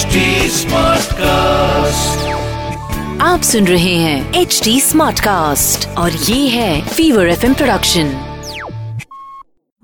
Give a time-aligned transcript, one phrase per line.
[0.00, 0.18] HD
[0.50, 2.26] Smartcast.
[3.20, 8.12] आप सुन रहे हैं एच डी स्मार्ट कास्ट और ये है फीवर एफ़ प्रोडक्शन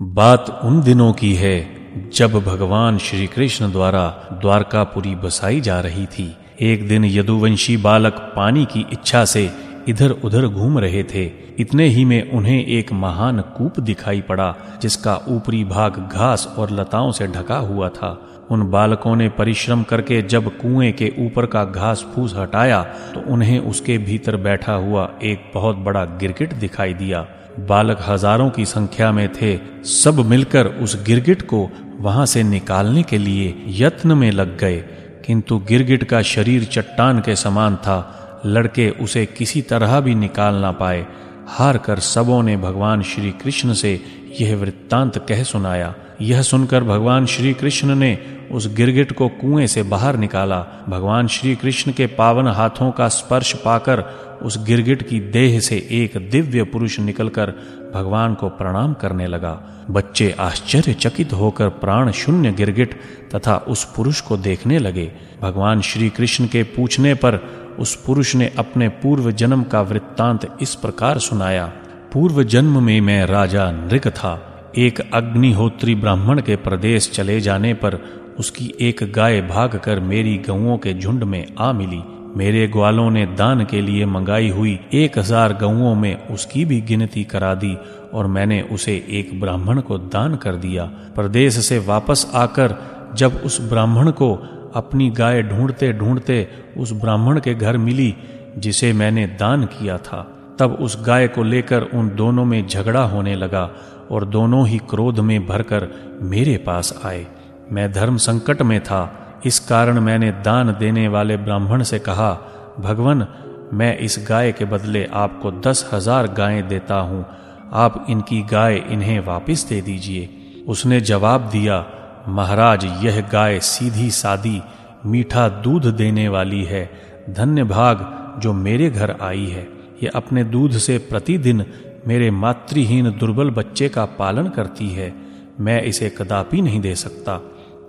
[0.02, 1.76] बात उन दिनों की है
[2.14, 8.64] जब भगवान श्री कृष्ण द्वारा द्वारकापुरी बसाई जा रही थी। एक दिन यदुवंशी बालक पानी
[8.64, 9.50] की इच्छा से
[9.88, 15.20] इधर उधर घूम रहे थे। इतने ही में उन्हें एक महान कूप दिखाई पड़ा जिसका
[15.28, 20.56] ऊपरी भाग घास और लताओं से ढका हुआ था। उन बालकों ने परिश्रम करके जब
[20.56, 25.76] कुएँ के ऊपर का घास फूस हटाया तो उन्हें उसके भीतर बैठा हुआ एक बहुत
[25.76, 27.26] बड़ा गिरगिट दिखाई दिया।
[27.60, 33.18] बालक हज़ारों की संख्या में थे। सब मिलकर उस गिरगिट को वहाँ से निकालने के
[33.18, 34.84] लिए यत्न में लग गए।
[35.26, 40.72] किंतु गिरगिट का शरीर चट्टान के समान था। लड़के उसे किसी तरह भी निकाल ना
[40.72, 41.06] पाए।
[41.48, 44.00] हार कर सबों ने भगवान श्री कृष्ण से
[44.40, 49.82] यह वृत्तांत कह सुनाया। यह सुनकर भगवान श्री कृष्ण ने उस गिरगिट को कुएँ से
[49.82, 55.60] बाहर निकाला। भगवान श्री कृष्ण के पावन हाथों का स्पर्श पाकर उस गिरगिट की देह
[55.60, 57.50] से एक दिव्य पुरुष निकलकर
[57.94, 62.94] भगवान को प्रणाम करने लगा। बच्चे आश्चर्यचकित होकर प्राण शून्य गिरगिट
[63.34, 67.36] तथा उस पुरुष को देखने लगे। भगवान श्री कृष्ण के पूछने पर
[67.78, 71.72] उस पुरुष ने अपने पूर्व जन्म का वृत्तांत इस प्रकार सुनाया।
[72.12, 77.94] पूर्व जन्म में मैं राजा नृग था। एक अग्निहोत्री ब्राह्मण के प्रदेश चले जाने पर
[78.38, 82.02] उसकी एक गाय भागकर मेरी गऊओं के झुंड में आ मिली।
[82.36, 87.22] मेरे ग्वालों ने दान के लिए मंगाई हुई एक हज़ार गऊओं में उसकी भी गिनती
[87.24, 87.76] करा दी
[88.14, 92.74] और मैंने उसे एक ब्राह्मण को दान कर दिया। प्रदेश से वापस आकर
[93.16, 94.32] जब उस ब्राह्मण को
[94.74, 98.14] अपनी गाय ढूंढते ढूंढते उस ब्राह्मण के घर मिली,
[98.58, 100.20] जिसे मैंने दान किया था,
[100.58, 103.70] तब उस गाय को लेकर उन दोनों में झगड़ा होने लगा
[104.10, 105.88] और दोनों ही क्रोध में भरकर
[106.22, 107.26] मेरे पास आए।
[107.72, 112.32] मैं धर्म संकट में था। इस कारण मैंने दान देने वाले ब्राह्मण से कहा,
[112.80, 113.26] भगवान,
[113.72, 117.26] मैं इस गाय के बदले आपको दस हज़ार गायें देता हूँ।
[117.72, 120.28] आप इनकी गाय इन्हें वापस दे दीजिए।
[120.68, 121.86] उसने जवाब दिया,
[122.28, 124.62] महाराज, यह गाय सीधी सादी,
[125.06, 126.90] मीठा दूध देने वाली है।
[127.30, 128.06] धन्य भाग,
[128.38, 129.68] जो मेरे घर आई है।
[130.02, 131.64] यह अपने दूध से प्रतिदिन
[132.06, 135.14] मेरे मातृहीन दुर्बल बच्चे का पालन करती है।
[135.60, 137.40] मैं इसे कदापि नहीं दे सकता।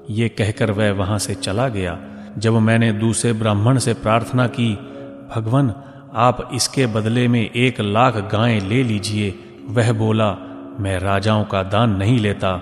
[0.09, 1.99] ये कहकर वह वहाँ से चला गया।
[2.37, 4.73] जब मैंने दूसरे ब्राह्मण से प्रार्थना की,
[5.35, 5.73] भगवान,
[6.13, 10.31] आप इसके बदले में एक लाख गायें ले लीजिए। वह बोला,
[10.79, 12.55] मैं राजाओं का दान नहीं लेता।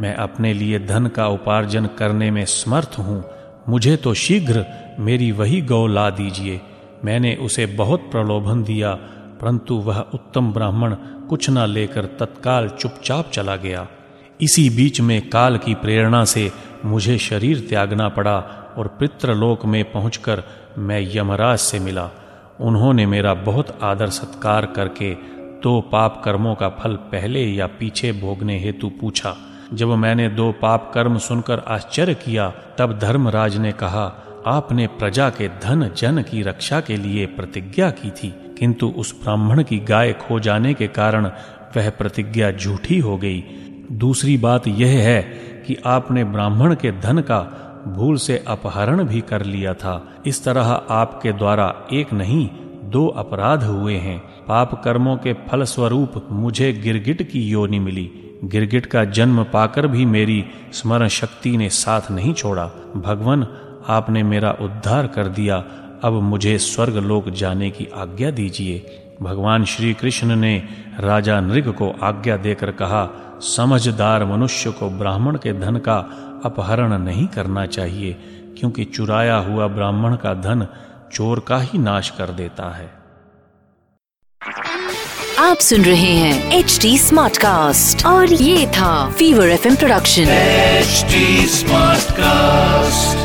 [0.00, 3.24] मैं अपने लिए धन का उपार्जन करने में समर्थ हूँ।
[3.68, 4.64] मुझे तो शीघ्र
[4.98, 6.60] मेरी वही गौ ला दीजिए।
[7.04, 8.94] मैंने उसे बहुत प्रलोभन दिया,
[9.40, 10.94] परंतु वह उत्तम ब्राह्मण
[11.28, 13.86] कुछ न लेकर तत्काल चुपचाप चला गया।
[14.40, 16.52] इसी बीच में काल की प्रेरणा से
[16.84, 18.38] मुझे शरीर त्यागना पड़ा
[18.78, 20.42] और पितृलोक में पहुंचकर
[20.78, 22.10] मैं यमराज से मिला।
[22.60, 25.14] उन्होंने मेरा बहुत आदर सत्कार करके
[25.62, 29.36] दो पाप कर्मों का फल पहले या पीछे भोगने हेतु पूछा।
[29.72, 35.48] जब मैंने दो पाप कर्म सुनकर आश्चर्य किया, तब धर्मराज ने कहा, आपने प्रजा के
[35.48, 40.40] धन, जन की रक्षा के लिए प्रतिज्ञा की थी, किंतु उस ब्राह्मण की गाय खो
[40.40, 41.26] जाने के कारण
[41.76, 43.40] वह प्रतिज्ञा झूठी हो गई।
[43.92, 45.22] दूसरी बात यह है
[45.66, 47.58] कि आपने ब्राह्मण के धन का
[47.88, 52.50] भूल से अपहरण भी कर लिया था। इस तरह आपके द्वारा एक नहीं,
[52.84, 54.18] दो अपराध हुए हैं।
[54.48, 58.10] पाप कर्मों के फल स्वरूप मुझे गिरगिट की योनि मिली।
[58.44, 63.46] गिरगिट का जन्म पाकर भी मेरी स्मरण शक्ति ने साथ नहीं छोड़ा। भगवान,
[63.88, 65.64] आपने मेरा उद्धार कर दिया।
[66.04, 68.78] अब मुझे स्वर्ग लोक जाने की आज्ञा दीजिए।
[69.22, 70.56] भगवान श्री कृष्ण ने
[71.00, 73.02] राजा नृग को आज्ञा देकर कहा
[73.46, 75.96] समझदार मनुष्य को ब्राह्मण के धन का
[76.44, 78.12] अपहरण नहीं करना चाहिए
[78.58, 80.66] क्योंकि चुराया हुआ ब्राह्मण का धन
[81.12, 82.90] चोर का ही नाश कर देता है
[85.40, 90.32] आप सुन रहे हैं एच डी स्मार्ट कास्ट और ये था fever F production
[90.82, 91.20] HD
[91.52, 93.21] Smartcast.